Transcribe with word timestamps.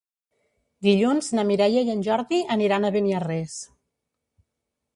Dilluns 0.87 1.29
na 1.39 1.43
Mireia 1.49 1.83
i 1.89 1.93
en 1.95 2.01
Jordi 2.09 2.41
aniran 2.57 2.89
a 2.89 2.93
Beniarrés. 2.99 3.61